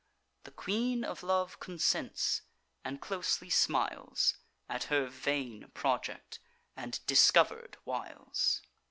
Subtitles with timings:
[0.45, 2.41] The Queen of Love consents,
[2.83, 6.39] and closely smiles At her vain project,
[6.75, 8.63] and discover'd wiles.